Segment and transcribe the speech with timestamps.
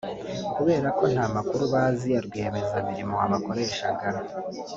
[0.55, 4.07] Kubera ko nta makuru bazi ya rwiyemezamirimo wabakoreshaga